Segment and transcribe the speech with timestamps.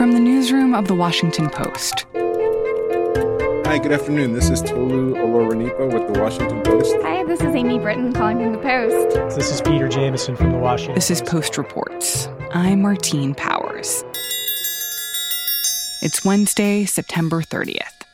[0.00, 2.06] From the newsroom of The Washington Post.
[3.66, 4.32] Hi, good afternoon.
[4.32, 6.96] This is Tolu Olorunnipa with The Washington Post.
[7.02, 9.36] Hi, this is Amy Brittain calling from The Post.
[9.36, 12.28] This is Peter Jamison from The Washington This is Post Reports.
[12.54, 14.02] I'm Martine Powers.
[16.00, 18.06] It's Wednesday, September 30th.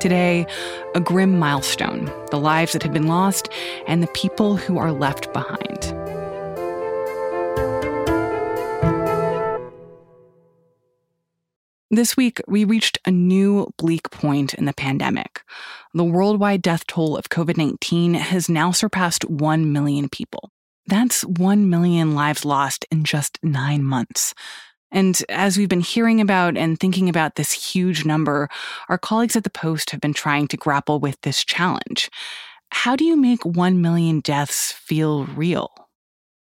[0.00, 0.48] Today,
[0.96, 3.48] a grim milestone the lives that have been lost
[3.86, 6.01] and the people who are left behind.
[11.94, 15.42] This week, we reached a new bleak point in the pandemic.
[15.92, 20.50] The worldwide death toll of COVID 19 has now surpassed 1 million people.
[20.86, 24.32] That's 1 million lives lost in just nine months.
[24.90, 28.48] And as we've been hearing about and thinking about this huge number,
[28.88, 32.08] our colleagues at the Post have been trying to grapple with this challenge.
[32.70, 35.81] How do you make 1 million deaths feel real?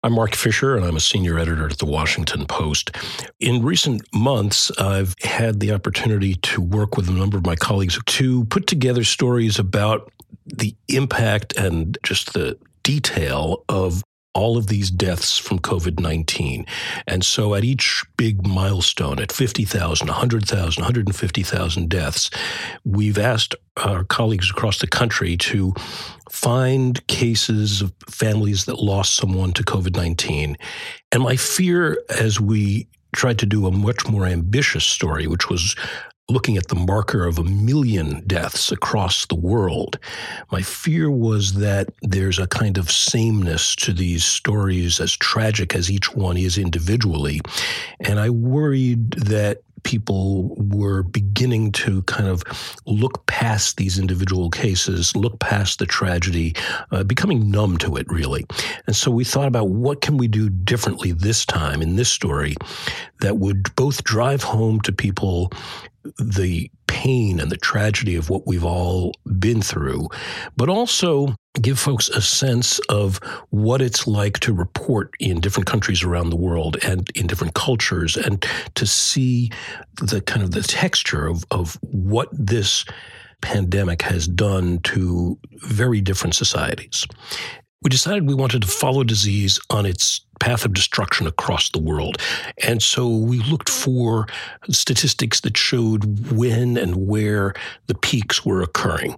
[0.04, 2.94] I'm Marc Fisher, and I'm a senior editor at the Washington Post.
[3.40, 7.98] In recent months, I've had the opportunity to work with a number of my colleagues
[7.98, 10.12] to put together stories about
[10.44, 14.02] the impact and just the detail of
[14.34, 16.66] all of these deaths from COVID 19.
[17.06, 22.30] And so at each big milestone, at 50,000, 100,000, 150,000 deaths,
[22.84, 25.72] we've asked our colleagues across the country to
[26.30, 30.56] find cases of families that lost someone to COVID 19.
[31.12, 35.76] And my fear as we tried to do a much more ambitious story, which was
[36.28, 39.98] looking at the marker of a million deaths across the world,
[40.50, 45.90] my fear was that there's a kind of sameness to these stories, as tragic as
[45.90, 47.40] each one is individually.
[48.00, 52.42] And I worried that people were beginning to kind of
[52.86, 56.54] look past these individual cases, look past the tragedy,
[56.90, 58.46] uh, becoming numb to it, really.
[58.86, 62.56] And so we thought about what can we do differently this time in this story
[63.20, 65.52] that would both drive home to people
[66.18, 70.08] the pain and the tragedy of what we've all been through,
[70.56, 73.18] but also give folks a sense of
[73.50, 78.16] what it's like to report in different countries around the world and in different cultures
[78.16, 79.50] and to see
[80.00, 82.84] the kind of the texture of, of what this
[83.40, 87.06] pandemic has done to very different societies
[87.84, 92.16] we decided we wanted to follow disease on its path of destruction across the world.
[92.62, 94.26] And so we looked for
[94.70, 97.54] statistics that showed when and where
[97.86, 99.16] the peaks were occurring.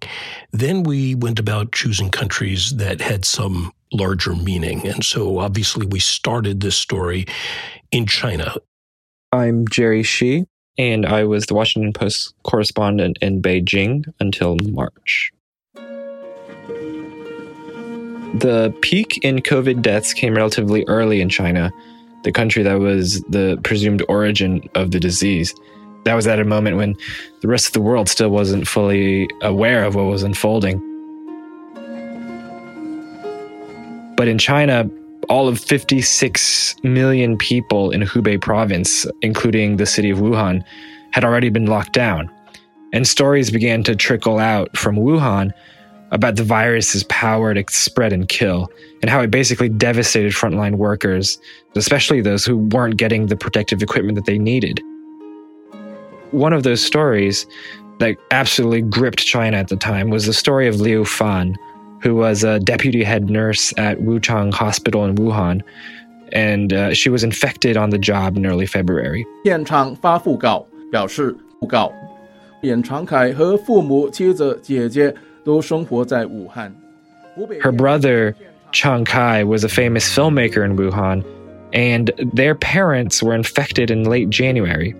[0.50, 4.86] Then we went about choosing countries that had some larger meaning.
[4.86, 7.26] And so obviously we started this story
[7.92, 8.56] in China.
[9.32, 10.44] I'm Gerry Shih,
[10.76, 15.30] and I was the Washington Post correspondent in Beijing until March.
[18.40, 21.72] The peak in COVID deaths came relatively early in China,
[22.22, 25.54] the country that was the presumed origin of the disease.
[26.04, 26.96] That was at a moment when
[27.40, 30.76] the rest of the world still wasn't fully aware of what was unfolding.
[34.16, 34.90] But in China,
[35.30, 40.62] all of 56 million people in Hubei province, including the city of Wuhan,
[41.12, 42.30] had already been locked down.
[42.92, 45.52] And stories began to trickle out from Wuhan
[46.11, 48.69] about the virus's power to spread and kill,
[49.01, 51.39] and how it basically devastated frontline workers,
[51.75, 54.81] especially those who weren't getting the protective equipment that they needed.
[56.31, 57.45] One of those stories
[57.99, 61.55] that absolutely gripped China at the time was the story of Liu Fan,
[62.01, 65.61] who was a deputy head nurse at Wuchang Hospital in Wuhan,
[66.33, 69.25] and uh, she was infected on the job in early February.
[69.45, 71.93] 现场发讣告表示讣告，
[72.61, 75.13] 卞长凯和父母、妻子、姐姐
[77.60, 78.36] her brother,
[78.72, 81.24] Chang Kai, was a famous filmmaker in Wuhan,
[81.72, 84.94] and their parents were infected in late January.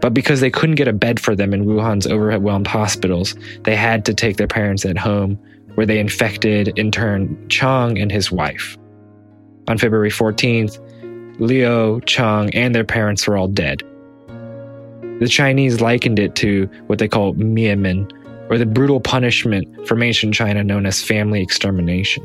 [0.00, 4.04] But because they couldn't get a bed for them in Wuhan's overwhelmed hospitals, they had
[4.04, 5.38] to take their parents at home,
[5.74, 8.76] where they infected, in turn, Chang and his wife.
[9.68, 10.78] On February 14th,
[11.40, 13.82] Liu, Chang, and their parents were all dead.
[15.20, 18.10] The Chinese likened it to what they call miemen,
[18.48, 22.24] or the brutal punishment from ancient China known as family extermination.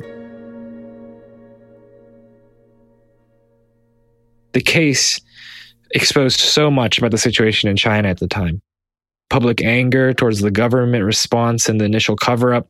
[4.53, 5.19] The case
[5.91, 8.61] exposed so much about the situation in China at the time
[9.31, 12.69] public anger towards the government response and the initial cover up.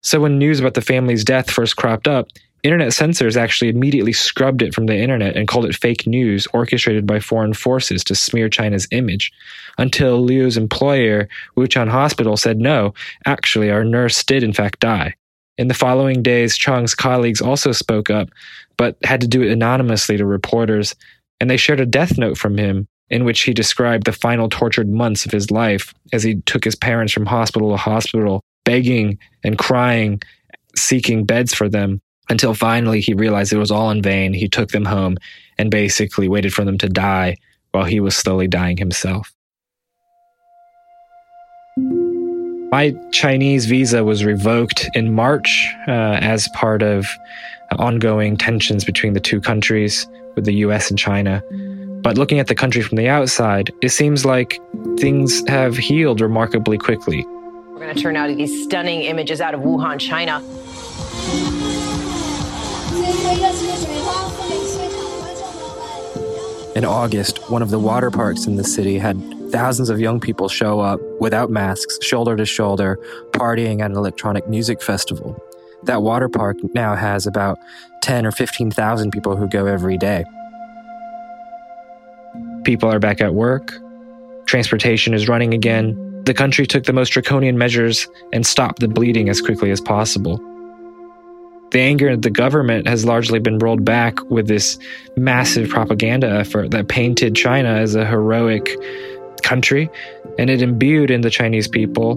[0.00, 2.28] So, when news about the family's death first cropped up,
[2.62, 7.06] internet censors actually immediately scrubbed it from the internet and called it fake news orchestrated
[7.06, 9.32] by foreign forces to smear China's image.
[9.78, 12.94] Until Liu's employer, Wuchang Hospital, said no,
[13.26, 15.14] actually, our nurse did in fact die.
[15.58, 18.30] In the following days, Chang's colleagues also spoke up,
[18.76, 20.94] but had to do it anonymously to reporters.
[21.40, 24.88] and they shared a death note from him in which he described the final tortured
[24.88, 29.58] months of his life as he took his parents from hospital to hospital, begging and
[29.58, 30.20] crying,
[30.76, 34.32] seeking beds for them, until finally he realized it was all in vain.
[34.32, 35.18] He took them home
[35.58, 37.36] and basically waited for them to die
[37.72, 39.30] while he was slowly dying himself.
[42.72, 47.06] My Chinese visa was revoked in March uh, as part of
[47.78, 50.06] ongoing tensions between the two countries
[50.36, 51.42] with the US and China.
[52.02, 54.60] But looking at the country from the outside, it seems like
[54.98, 57.24] things have healed remarkably quickly.
[57.26, 60.40] We're going to turn out these stunning images out of Wuhan, China.
[66.74, 69.22] In August, one of the water parks in the city had
[69.52, 72.98] thousands of young people show up without masks, shoulder to shoulder,
[73.30, 75.40] partying at an electronic music festival.
[75.84, 77.60] That water park now has about
[78.02, 80.24] 10 or 15,000 people who go every day.
[82.64, 83.72] People are back at work.
[84.46, 86.24] Transportation is running again.
[86.24, 90.40] The country took the most draconian measures and stopped the bleeding as quickly as possible
[91.70, 94.78] the anger of the government has largely been rolled back with this
[95.16, 98.68] massive propaganda effort that painted China as a heroic
[99.42, 99.88] country.
[100.38, 102.16] And it imbued in the Chinese people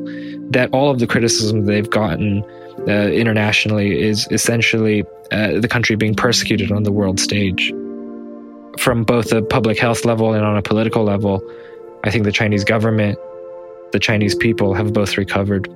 [0.50, 2.44] that all of the criticism they've gotten
[2.88, 7.71] uh, internationally is essentially uh, the country being persecuted on the world stage.
[8.79, 11.44] From both a public health level and on a political level,
[12.03, 13.19] I think the Chinese government,
[13.91, 15.69] the Chinese people have both recovered.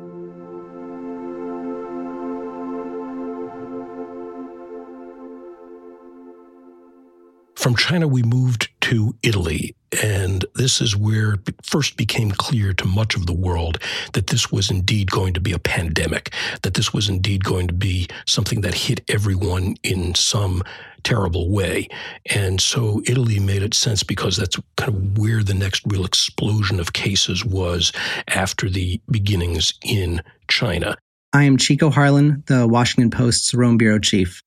[7.57, 9.75] From China, we moved to Italy.
[10.04, 13.81] And this is where it first became clear to much of the world
[14.13, 16.31] that this was indeed going to be a pandemic,
[16.62, 20.62] that this was indeed going to be something that hit everyone in some
[21.01, 21.88] terrible way.
[22.27, 26.80] And so Italy made it sense because that's kind of where the next real explosion
[26.80, 27.92] of cases was
[28.27, 30.95] after the beginnings in China.
[31.33, 34.44] I am Chico Harlan, the Washington Post's Rome Bureau Chief.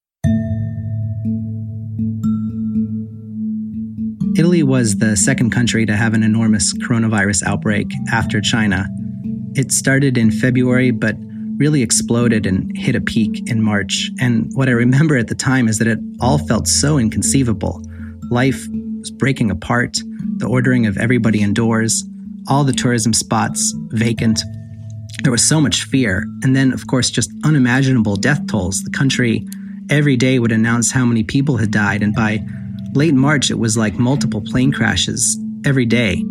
[4.36, 8.88] Italy was the second country to have an enormous coronavirus outbreak after China.
[9.54, 11.16] It started in February, but
[11.56, 14.10] really exploded and hit a peak in March.
[14.20, 17.82] And what I remember at the time is that it all felt so inconceivable.
[18.30, 18.66] Life
[19.00, 19.98] was breaking apart,
[20.36, 22.04] the ordering of everybody indoors,
[22.48, 24.40] all the tourism spots vacant.
[25.22, 26.24] There was so much fear.
[26.42, 28.82] And then, of course, just unimaginable death tolls.
[28.82, 29.46] The country
[29.90, 32.02] every day would announce how many people had died.
[32.02, 32.40] And by
[32.94, 36.24] Late March, it was like multiple plane crashes every day.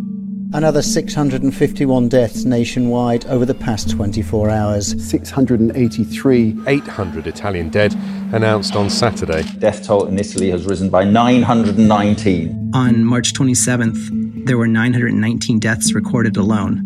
[0.51, 5.09] Another 651 deaths nationwide over the past 24 hours.
[5.09, 7.93] 683, 800 Italian dead
[8.33, 9.43] announced on Saturday.
[9.59, 12.71] Death toll in Italy has risen by 919.
[12.73, 16.83] On March 27th, there were 919 deaths recorded alone.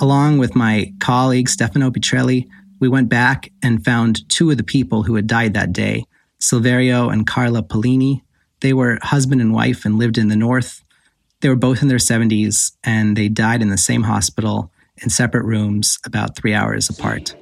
[0.00, 2.46] Along with my colleague Stefano Pitrelli,
[2.78, 6.04] we went back and found two of the people who had died that day
[6.46, 8.22] Silverio and Carla Pollini.
[8.60, 10.82] They were husband and wife and lived in the north.
[11.40, 14.70] They were both in their 70s and they died in the same hospital
[15.02, 17.34] in separate rooms about three hours apart.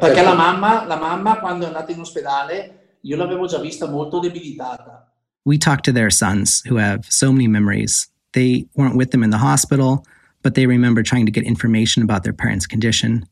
[0.00, 4.20] perché la mamma, la mamma quando è andata in ospedale io l'avevo già vista molto
[4.20, 5.12] debilitata.
[5.44, 8.08] We talked to their sons who have so many memories.
[8.32, 10.04] They weren't with them in the hospital,
[10.42, 13.26] but they remember trying to get information about their parents' condition.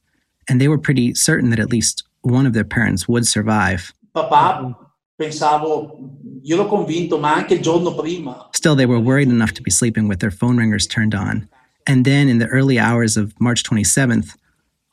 [0.49, 3.93] And they were pretty certain that at least one of their parents would survive.
[4.17, 4.75] Papà,
[5.15, 5.99] pensavo,
[6.41, 8.49] io l'ho convinto, ma anche il giorno prima.
[8.53, 11.47] Still, they were worried enough to be sleeping with their phone ringers turned on.
[11.85, 14.35] And then, in the early hours of March 27th,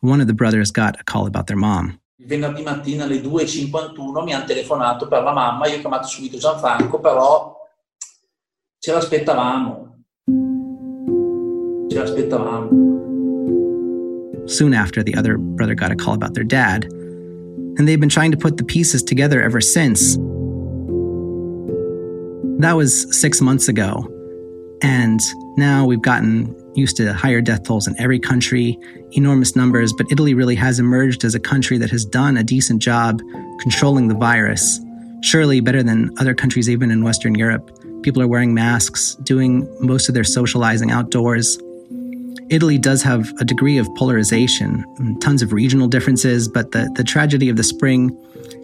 [0.02, 1.98] one of the brothers got a call about their mom.
[2.18, 6.38] Il venerdì mattina alle 2.51 mi hanno telefonato per la mamma, io ho chiamato subito
[6.38, 7.56] Gianfranco, però
[8.78, 10.04] ce l'aspettavamo.
[11.90, 12.92] Ce l'aspettavamo.
[14.48, 16.88] Soon after, the other brother got a call about their dad,
[17.78, 20.16] and they've been trying to put the pieces together ever since.
[22.62, 24.08] That was six months ago.
[24.82, 25.20] And
[25.58, 28.78] now we've gotten used to higher death tolls in every country,
[29.12, 32.82] enormous numbers, but Italy really has emerged as a country that has done a decent
[32.82, 33.22] job
[33.60, 34.80] controlling the virus.
[35.22, 37.72] Surely better than other countries, even in Western Europe.
[38.02, 41.58] People are wearing masks, doing most of their socializing outdoors.
[42.50, 47.04] Italy does have a degree of polarization, um, tons of regional differences, but the, the
[47.04, 48.16] tragedy of the spring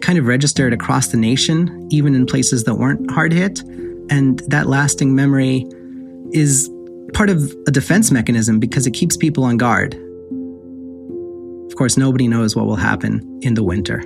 [0.02, 3.60] kind of registered across the nation, even in places that weren't hard hit.
[4.10, 5.66] And that lasting memory
[6.32, 6.70] is
[7.14, 9.94] part of a defense mechanism because it keeps people on guard.
[11.66, 14.02] Of course, nobody knows what will happen in the winter.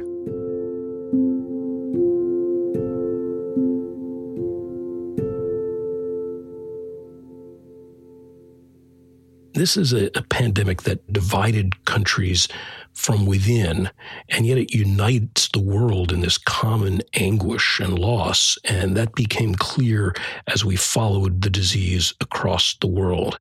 [9.54, 12.48] This is a, a pandemic that divided countries
[12.92, 13.88] from within,
[14.28, 18.58] and yet it unites the world in this common anguish and loss.
[18.64, 20.12] And that became clear
[20.48, 23.38] as we followed the disease across the world.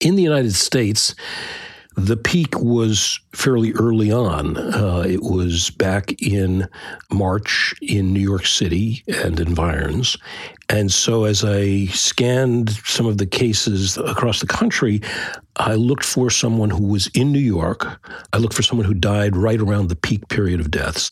[0.00, 1.14] In the United States,
[2.06, 4.56] the peak was fairly early on.
[4.56, 6.68] Uh, it was back in
[7.12, 10.16] March in New York City and environs.
[10.68, 15.00] And so, as I scanned some of the cases across the country,
[15.56, 17.86] I looked for someone who was in New York.
[18.32, 21.10] I looked for someone who died right around the peak period of deaths.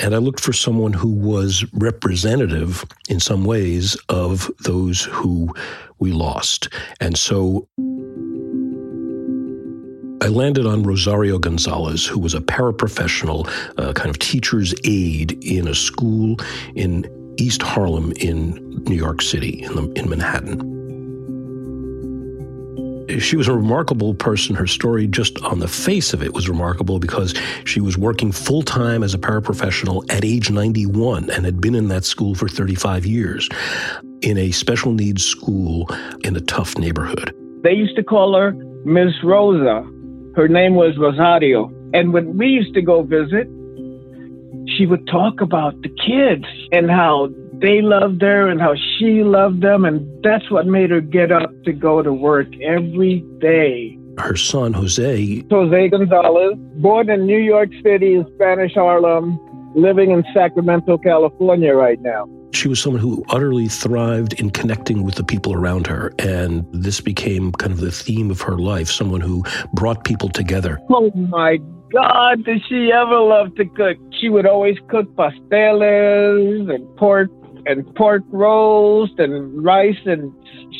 [0.00, 5.54] And I looked for someone who was representative in some ways of those who
[5.98, 6.68] we lost.
[7.00, 7.68] And so
[10.22, 13.48] I landed on Rosario Gonzalez, who was a paraprofessional,
[13.78, 16.36] uh, kind of teacher's aide in a school
[16.74, 17.08] in
[17.38, 20.66] East Harlem in New York City, in, the, in Manhattan.
[23.18, 24.54] She was a remarkable person.
[24.54, 27.34] Her story, just on the face of it, was remarkable because
[27.64, 31.88] she was working full time as a paraprofessional at age 91 and had been in
[31.88, 33.48] that school for 35 years
[34.20, 35.88] in a special needs school
[36.24, 37.34] in a tough neighborhood.
[37.62, 38.52] They used to call her
[38.84, 39.84] Miss Rosa
[40.36, 41.72] her name was Rosario.
[41.92, 43.48] And when we used to go visit,
[44.76, 47.28] she would talk about the kids and how
[47.60, 49.84] they loved her and how she loved them.
[49.84, 53.98] And that's what made her get up to go to work every day.
[54.18, 55.44] Her son, Jose.
[55.50, 59.38] Jose Gonzalez, born in New York City, Spanish Harlem,
[59.74, 62.28] living in Sacramento, California right now.
[62.52, 66.12] She was someone who utterly thrived in connecting with the people around her.
[66.18, 70.78] And this became kind of the theme of her life someone who brought people together.
[70.90, 71.58] Oh my
[71.92, 73.96] God, did she ever love to cook?
[74.20, 77.30] She would always cook pasteles and pork
[77.66, 79.98] and pork roast and rice.
[80.04, 80.32] And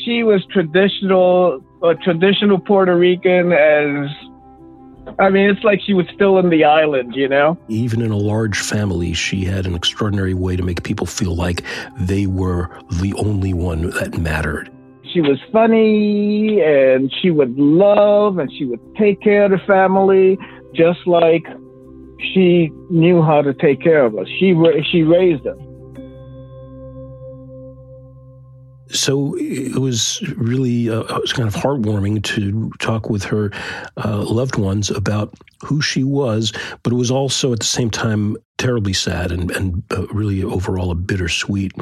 [0.05, 4.09] she was traditional, a traditional Puerto Rican as
[5.19, 7.59] I mean, it's like she was still in the island, you know?
[7.69, 11.63] Even in a large family, she had an extraordinary way to make people feel like
[11.99, 14.71] they were the only one that mattered.
[15.13, 20.39] She was funny and she would love and she would take care of the family
[20.75, 21.45] just like
[22.33, 24.29] she knew how to take care of us.
[24.39, 24.55] She,
[24.91, 25.59] she raised us.
[28.93, 33.51] So it was really uh, it was kind of heartwarming to talk with her
[34.05, 38.37] uh, loved ones about who she was, but it was also at the same time
[38.59, 41.73] terribly sad and, and uh, really overall a bittersweet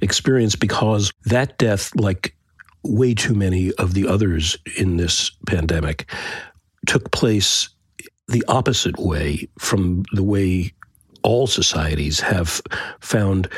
[0.00, 2.34] experience because that death, like
[2.84, 6.10] way too many of the others in this pandemic,
[6.86, 7.68] took place
[8.28, 10.72] the opposite way from the way
[11.22, 12.60] all societies have
[13.00, 13.48] found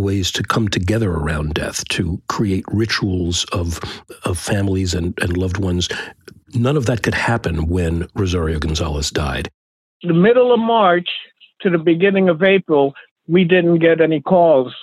[0.00, 3.80] ways to come together around death, to create rituals of,
[4.24, 5.88] of families and, and loved ones.
[6.54, 9.48] None of that could happen when Rosario Gonzalez died.
[10.02, 11.08] The middle of March
[11.62, 12.94] to the beginning of April,
[13.26, 14.74] we didn't get any calls.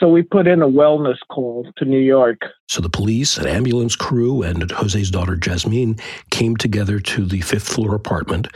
[0.00, 2.40] So we put in a wellness call to New York.
[2.68, 5.96] So the police, an ambulance crew, and Jose's daughter Jasmine
[6.30, 8.48] came together to the fifth floor apartment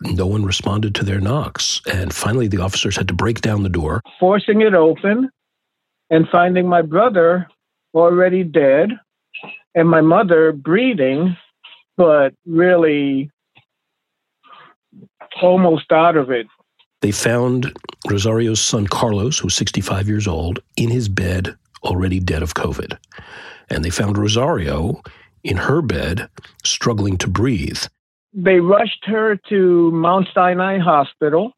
[0.00, 1.80] no one responded to their knocks.
[1.90, 4.02] And finally, the officers had to break down the door.
[4.18, 5.30] Forcing it open,
[6.10, 7.48] and finding my brother
[7.94, 8.90] already dead
[9.74, 11.36] and my mother breathing,
[11.96, 13.30] but really
[15.40, 16.46] almost out of it.
[17.00, 17.72] They found
[18.10, 22.98] Rosario's son, Carlos, who was 65 years old, in his bed, already dead of COVID.
[23.70, 25.00] And they found Rosario
[25.42, 26.28] in her bed,
[26.64, 27.82] struggling to breathe.
[28.34, 31.52] They rushed her to Mount Sinai Hospital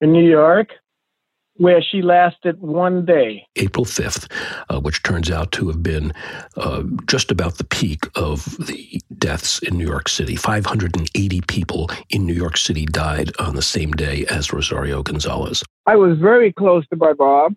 [0.00, 0.70] in New York
[1.56, 3.46] where she lasted one day.
[3.56, 4.30] April 5th,
[4.68, 6.12] uh, which turns out to have been
[6.56, 10.36] uh, just about the peak of the deaths in New York City.
[10.36, 15.62] 580 people in New York City died on the same day as Rosario Gonzalez.
[15.86, 17.54] I was very close to my Bob.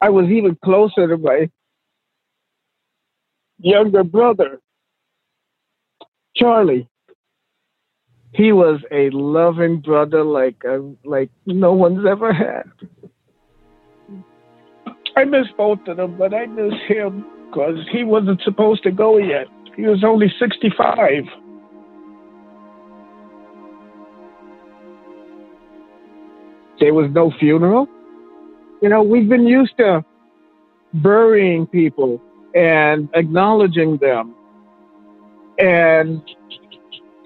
[0.00, 1.50] I was even closer to my
[3.58, 4.60] younger brother,
[6.36, 6.88] Charlie
[8.32, 12.64] he was a loving brother like uh, like no one's ever had.
[15.16, 19.18] I miss both of them, but I miss him because he wasn't supposed to go
[19.18, 19.46] yet.
[19.76, 21.24] He was only 65.
[26.80, 27.86] There was no funeral.
[28.80, 30.02] You know, we've been used to
[30.94, 32.20] burying people
[32.54, 34.34] and acknowledging them
[35.58, 36.22] and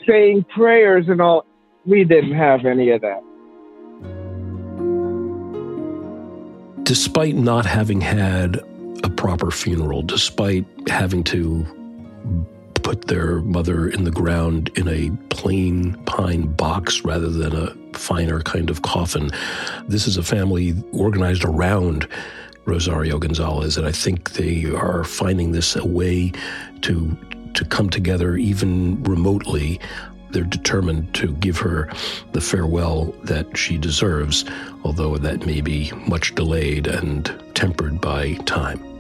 [0.07, 1.47] saying prayers and all.
[1.85, 3.23] We didn't have any of that.
[6.83, 8.57] Despite not having had
[9.05, 11.65] a proper funeral, despite having to
[12.87, 18.41] put their mother in the ground in a plain pine box rather than a finer
[18.41, 19.31] kind of coffin.
[19.89, 22.07] This is a family organized around
[22.65, 26.33] Rosario Gonzalez, and I think they are finding this a way
[26.83, 27.17] to
[27.57, 29.81] to come together even remotely
[30.31, 31.89] they're determined to give her
[32.33, 34.45] the farewell that she deserves,
[34.85, 38.96] although that may be much delayed and tempered by time.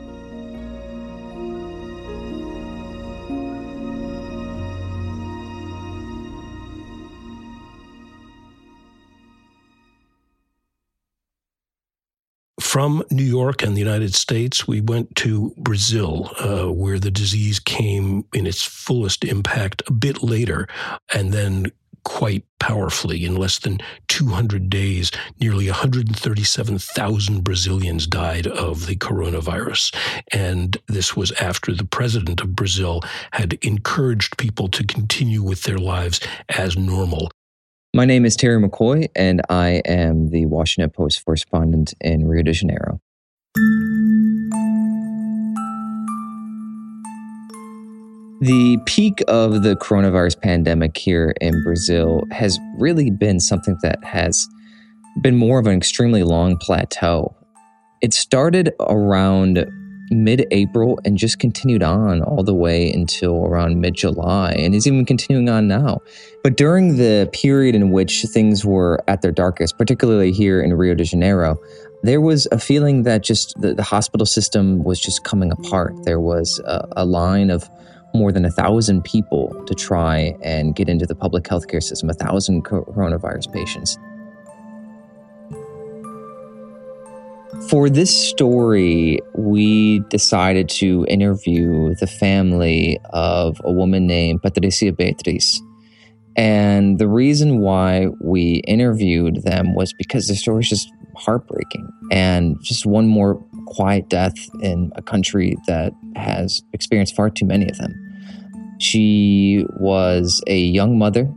[12.76, 17.58] From New York and the United States, we went to Brazil, uh, where the disease
[17.58, 20.68] came in its fullest impact a bit later,
[21.14, 21.72] and then
[22.04, 23.24] quite powerfully.
[23.24, 23.78] In less than
[24.08, 29.96] 200 days, nearly 137,000 Brazilians died of the coronavirus.
[30.30, 33.02] And this was after the president of Brazil
[33.32, 37.30] had encouraged people to continue with their lives as normal.
[37.96, 42.52] My name is Terry McCoy, and I am the Washington Post correspondent in Rio de
[42.52, 43.00] Janeiro.
[48.42, 54.46] The peak of the coronavirus pandemic here in Brazil has really been something that has
[55.22, 57.34] been more of an extremely long plateau.
[58.02, 59.64] It started around
[60.10, 64.86] mid April and just continued on all the way until around mid July and is
[64.86, 66.00] even continuing on now.
[66.42, 70.94] But during the period in which things were at their darkest, particularly here in Rio
[70.94, 71.56] de Janeiro,
[72.02, 75.92] there was a feeling that just the, the hospital system was just coming apart.
[76.04, 77.68] There was a, a line of
[78.14, 82.14] more than a thousand people to try and get into the public healthcare system, a
[82.14, 83.98] thousand coronavirus patients.
[87.64, 95.60] For this story, we decided to interview the family of a woman named Patricia Beatriz.
[96.36, 102.56] And the reason why we interviewed them was because the story is just heartbreaking and
[102.62, 107.78] just one more quiet death in a country that has experienced far too many of
[107.78, 107.94] them.
[108.78, 111.28] She was a young mother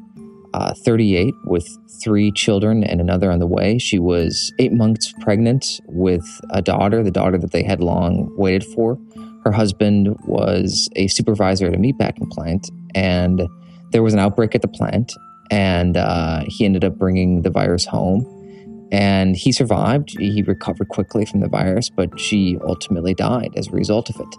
[0.53, 1.67] uh, 38 with
[2.03, 3.77] three children and another on the way.
[3.77, 8.63] She was eight months pregnant with a daughter, the daughter that they had long waited
[8.63, 8.97] for.
[9.43, 13.47] Her husband was a supervisor at a meatpacking plant, and
[13.91, 15.13] there was an outbreak at the plant,
[15.49, 18.35] and uh, he ended up bringing the virus home.
[18.91, 20.19] And he survived.
[20.19, 24.35] He recovered quickly from the virus, but she ultimately died as a result of it.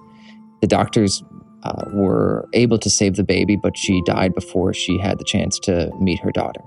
[0.60, 1.22] The doctors
[1.62, 5.58] uh, were able to save the baby, but she died before she had the chance
[5.60, 6.62] to meet her daughter.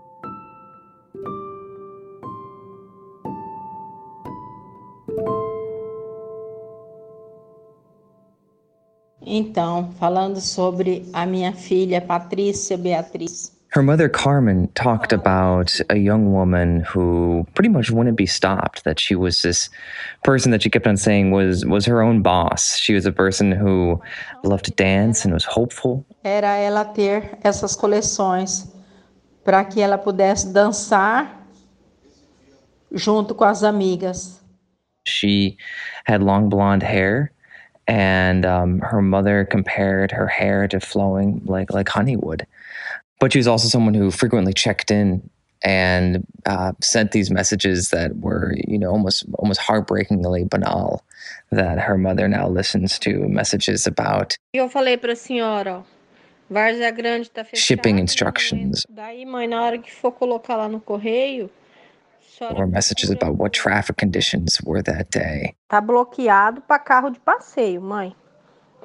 [9.25, 13.52] Então, falando sobre a minha filha Patrícia Beatriz.
[13.73, 18.83] Her mother, Carmen, talked about a young woman who pretty much wouldn't be stopped.
[18.83, 19.67] That she was this
[20.23, 22.77] person that she kept on saying was was her own boss.
[22.77, 23.99] She was a person who
[24.43, 26.05] loved to dance and was hopeful.
[26.23, 28.71] Era ela ter essas coleções
[29.43, 31.33] para que ela pudesse dançar
[32.91, 34.39] junto com as amigas.
[35.05, 35.57] She
[36.05, 37.31] had long blonde hair,
[37.87, 42.45] and um, her mother compared her hair to flowing like like honey would.
[43.23, 45.29] But she was also someone who frequently checked in
[45.61, 51.05] and uh, sent these messages that were, you know, almost almost heartbreakingly banal.
[51.49, 54.35] That her mother now listens to messages about.
[54.53, 55.85] Eu falei para a senhora,
[56.51, 57.61] Várzea Grande tá fechada.
[57.61, 58.85] Shipping instructions.
[58.89, 61.49] Daí, mãe, na hora que for colocar lá no correio,
[62.41, 65.55] or messages about what traffic conditions were that day.
[65.69, 68.13] Tá bloqueado para carro de passeio, mãe.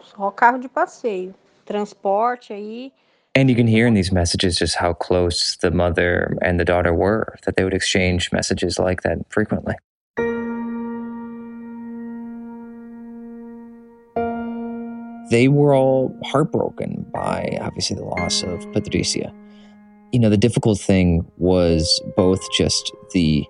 [0.01, 1.35] Só carro de passeio.
[1.67, 2.93] Transporte aí.
[3.39, 6.93] And you can hear in these messages just how close the mother and the daughter
[6.93, 9.77] were, that they would exchange messages like that frequently.
[15.31, 19.33] They were all heartbroken by obviously the loss of Patricia.
[20.11, 23.47] You know, the difficult thing was both just the,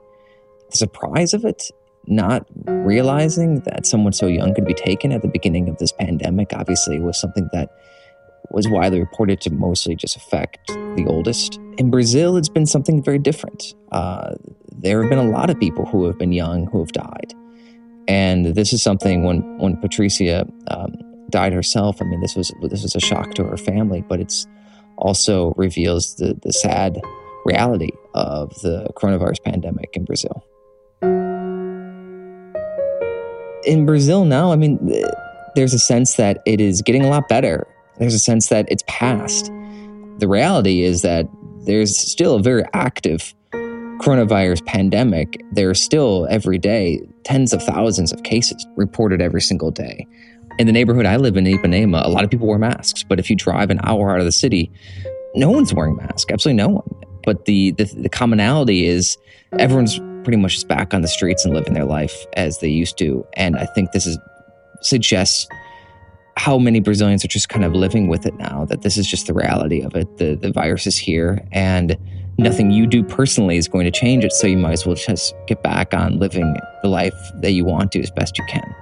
[0.70, 1.70] surprise of it
[2.06, 6.52] not realizing that someone so young could be taken at the beginning of this pandemic
[6.52, 7.70] obviously was something that
[8.50, 11.58] was widely reported to mostly just affect the oldest.
[11.76, 13.74] In Brazil, it's been something very different.
[13.92, 14.34] Uh,
[14.72, 17.34] there have been a lot of people who have been young who have died.
[18.06, 20.94] And this is something when, when Patricia um,
[21.30, 24.46] died herself, I mean, this was, this was a shock to her family, but it's
[24.96, 27.00] also reveals the, the sad
[27.44, 30.44] reality of the coronavirus pandemic in Brazil.
[33.64, 34.78] In Brazil now, I mean,
[35.54, 37.66] there's a sense that it is getting a lot better
[37.98, 39.46] There's a sense that it's past.
[40.18, 41.28] The reality is that
[41.66, 43.34] there's still a very active
[43.98, 45.42] coronavirus pandemic.
[45.52, 50.06] There are still every day tens of thousands of cases reported every single day.
[50.58, 53.02] In the neighborhood I live in, Ipanema, a lot of people wear masks.
[53.02, 54.70] But if you drive an hour out of the city,
[55.34, 56.32] no one's wearing masks.
[56.32, 56.88] Absolutely no one.
[57.24, 59.18] But the, the, the commonality is
[59.58, 62.98] everyone's pretty much just back on the streets and living their life as they used
[62.98, 63.26] to.
[63.34, 64.18] And I think this is
[64.80, 65.48] suggests
[66.38, 68.64] how many Brazilians are just kind of living with it now.
[68.66, 70.18] That this is just the reality of it.
[70.18, 71.98] The the virus is here, and
[72.38, 74.32] nothing you do personally is going to change it.
[74.32, 77.92] So you might as well just get back on living the life that you want
[77.92, 78.74] to as best you can.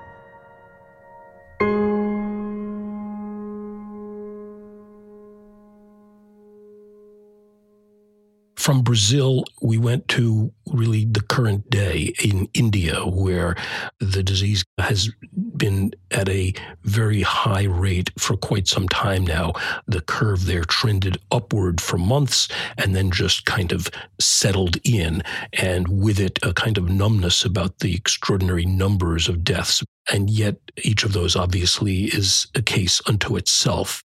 [8.67, 13.55] From Brazil, we went to really the current day in India, where
[14.01, 15.09] the disease has
[15.57, 16.53] been at a
[16.83, 19.53] very high rate for quite some time now.
[19.87, 23.89] The curve there trended upward for months and then just kind of
[24.21, 29.85] settled in, and with it, a kind of numbness about the extraordinary numbers of deaths.
[30.13, 34.03] And yet, each of those obviously is a case unto itself.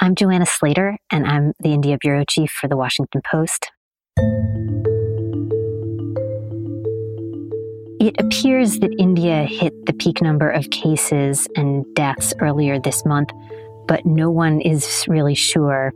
[0.00, 3.70] I'm Joanna Slater, and I'm the India Bureau Chief for the Washington Post.
[8.02, 13.30] It appears that India hit the peak number of cases and deaths earlier this month,
[13.86, 15.94] but no one is really sure.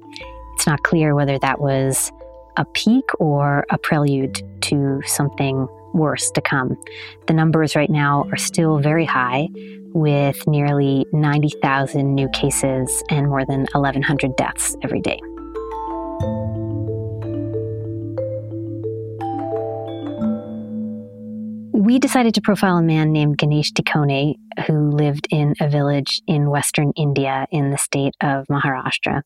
[0.55, 2.13] It's not clear whether that was
[2.57, 6.77] a peak or a prelude to something worse to come.
[7.27, 9.49] The numbers right now are still very high,
[9.93, 15.21] with nearly 90,000 new cases and more than 1,100 deaths every day.
[21.87, 24.35] We decided to profile a man named Ganesh Tikhone
[24.67, 29.23] who lived in a village in western India in the state of Maharashtra.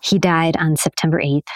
[0.00, 1.50] He died on September 8th.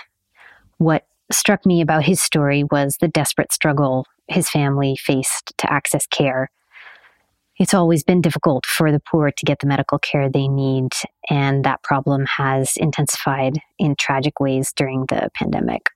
[0.77, 6.07] What struck me about his story was the desperate struggle his family faced to access
[6.07, 6.51] care.
[7.59, 10.93] It's always been difficult for the poor to get the medical care they need,
[11.31, 15.89] and that problem has intensified in tragic ways during the pandemic.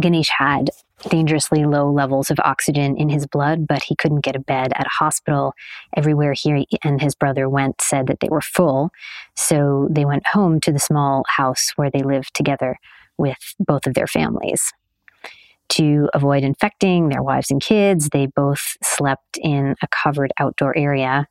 [0.00, 0.70] Ganesh had
[1.08, 4.86] dangerously low levels of oxygen in his blood, but he couldn't get a bed at
[4.86, 5.54] a hospital.
[5.96, 8.90] Everywhere he and his brother went said that they were full.
[9.34, 12.78] So they went home to the small house where they lived together
[13.18, 14.72] with both of their families.
[15.70, 21.26] To avoid infecting their wives and kids, they both slept in a covered outdoor area.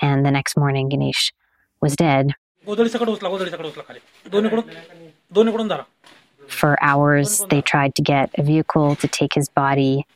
[0.00, 1.32] And the next morning, Ganesh
[1.80, 2.32] was dead.
[6.48, 10.06] For hours, they tried to get a vehicle to take his body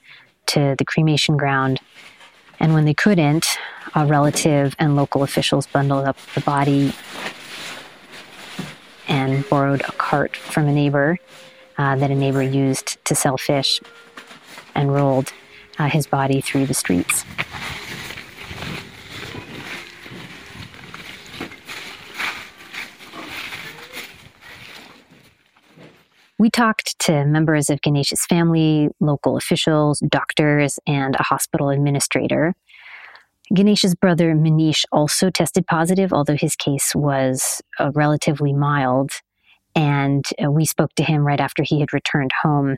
[0.46, 1.80] to the cremation ground.
[2.60, 3.46] And when they couldn't,
[3.94, 6.92] a relative and local officials bundled up the body
[9.08, 11.18] and borrowed a cart from a neighbor
[11.78, 13.80] uh, that a neighbor used to sell fish
[14.74, 15.32] and rolled
[15.78, 17.24] uh, his body through the streets.
[26.38, 32.54] We talked to members of Ganesh's family, local officials, doctors, and a hospital administrator.
[33.54, 39.12] Ganesh's brother Manish also tested positive, although his case was uh, relatively mild.
[39.74, 42.76] And uh, we spoke to him right after he had returned home.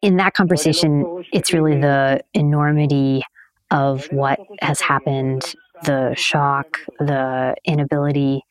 [0.00, 3.24] In that conversation, it's really the enormity
[3.70, 8.42] of what has happened the shock, the inability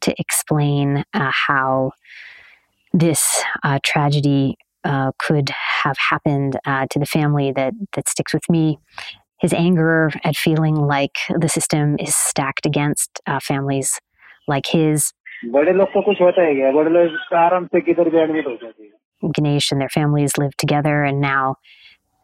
[0.00, 1.92] to explain uh, how
[2.92, 5.50] this uh, tragedy uh, could
[5.82, 8.78] have happened uh, to the family that that sticks with me.
[9.40, 14.00] His anger at feeling like the system is stacked against uh, families
[14.46, 15.12] like his.
[19.34, 21.56] Ganesh and their families live together, and now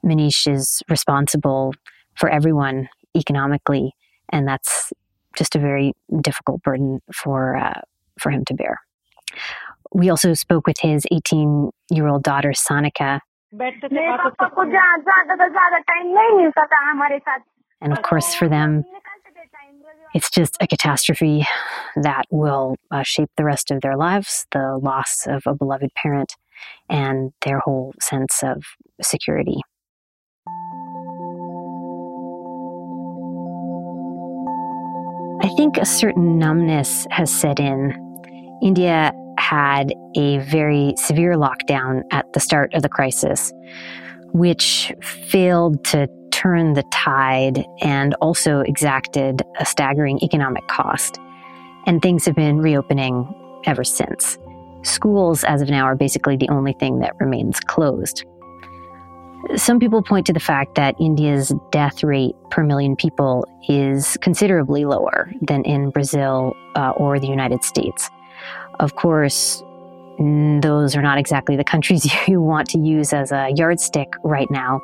[0.04, 1.72] Manish is responsible
[2.16, 3.92] for everyone economically
[4.30, 4.92] and that's
[5.36, 7.80] just a very difficult burden for uh,
[8.18, 8.80] for him to bear.
[9.92, 13.20] We also spoke with his 18 year old daughter Sanika.
[17.80, 18.84] And of course, for them,
[20.14, 21.46] it's just a catastrophe
[21.96, 26.34] that will uh, shape the rest of their lives the loss of a beloved parent
[26.88, 28.62] and their whole sense of
[29.02, 29.60] security.
[35.44, 37.92] I think a certain numbness has set in.
[38.62, 43.52] India had a very severe lockdown at the start of the crisis,
[44.32, 51.18] which failed to turn the tide and also exacted a staggering economic cost.
[51.84, 53.28] And things have been reopening
[53.66, 54.38] ever since.
[54.80, 58.24] Schools, as of now, are basically the only thing that remains closed.
[59.56, 64.84] Some people point to the fact that India's death rate per million people is considerably
[64.84, 68.10] lower than in Brazil uh, or the United States.
[68.80, 69.62] Of course,
[70.18, 74.80] those are not exactly the countries you want to use as a yardstick right now.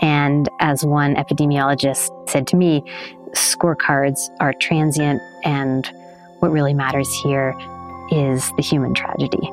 [0.00, 2.82] And as one epidemiologist said to me,
[3.32, 5.86] scorecards are transient, and
[6.40, 7.54] what really matters here
[8.10, 9.50] is the human tragedy.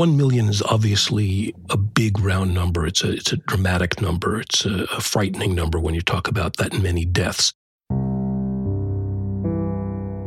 [0.00, 2.86] One million is obviously a big round number.
[2.86, 4.40] It's a it's a dramatic number.
[4.40, 7.52] It's a, a frightening number when you talk about that many deaths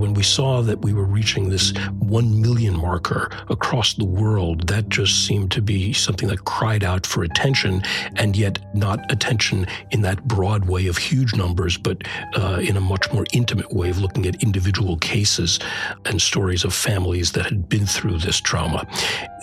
[0.04, 4.90] when we saw that we were reaching this 1 million marker across the world, that
[4.90, 7.82] just seemed to be something that cried out for attention,
[8.18, 12.82] and yet not attention in that broad way of huge numbers, but uh, in a
[12.82, 15.58] much more intimate way of looking at individual cases
[16.04, 18.86] and stories of families that had been through this trauma.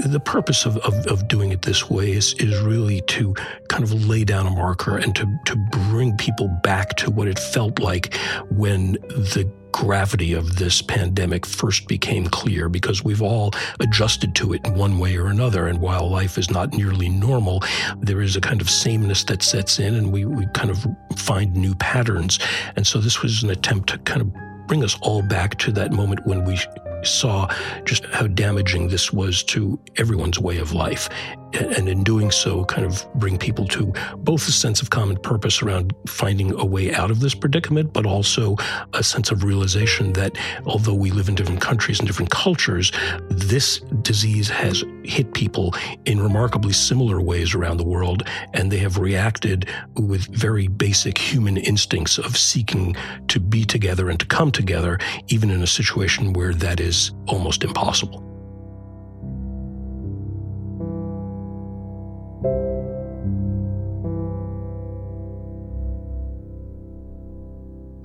[0.05, 3.33] The purpose of, of, of doing it this way is, is really to
[3.71, 5.57] kind of lay down a marker and to, to
[5.89, 8.15] bring people back to what it felt like
[8.51, 14.67] when the gravity of this pandemic first became clear because we've all adjusted to it
[14.67, 15.67] in one way or another.
[15.67, 17.63] And while life is not nearly normal,
[17.99, 21.55] there is a kind of sameness that sets in and we, we kind of find
[21.55, 22.39] new patterns.
[22.77, 24.33] And so this was an attempt to kind of
[24.67, 26.59] bring us all back to that moment when we
[27.03, 27.53] saw
[27.85, 31.09] just how damaging this was to everyone's way of life.
[31.53, 35.63] And in doing so, kind of bring people to both a sense of common purpose
[35.63, 38.57] around finding a way out of this predicament, but also
[38.95, 42.93] a sense of realization that although we live in different countries and different cultures,
[43.31, 48.23] this disease has hit people in remarkably similar ways around the world,
[48.55, 52.95] and they have reacted with very basic human instincts of seeking
[53.29, 57.65] to be together and to come together, even in a situation where that is almost
[57.65, 58.30] impossible.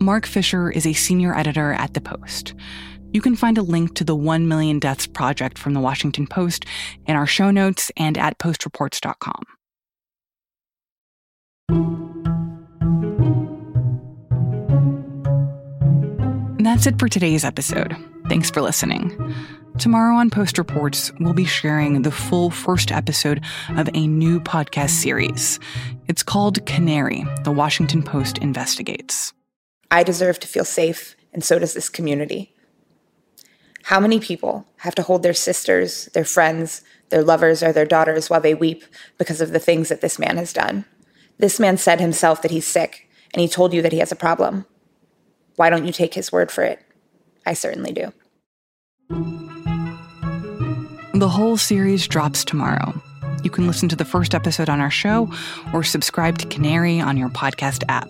[0.06, 2.54] Marc Fisher is a senior editor at The Post.
[3.12, 6.64] You can find a link to the 1 Million Deaths Project from The Washington Post
[7.08, 9.44] in our show notes and at postreports.com.
[16.64, 17.96] that's it for today's episode.
[18.28, 19.34] Thanks for listening.
[19.78, 23.44] Tomorrow on Post Reports, we'll be sharing the full first episode
[23.78, 25.60] of a new podcast series.
[26.08, 29.32] It's called Canary The Washington Post Investigates.
[29.96, 32.54] I deserve to feel safe, and so does this community.
[33.84, 36.82] How many people have to hold their sisters, their friends,
[37.12, 38.84] their lovers, or their daughters while they weep
[39.18, 40.84] because of the things that this man has done?
[41.38, 44.18] This man said himself that he's sick, and he told you that he has a
[44.18, 44.66] problem.
[45.56, 46.82] Why don't you take his word for it?
[47.46, 48.12] I certainly do.
[51.14, 53.02] The whole series drops tomorrow.
[53.44, 55.32] You can listen to the first episode on our show
[55.74, 58.10] or subscribe to Canary on your podcast app.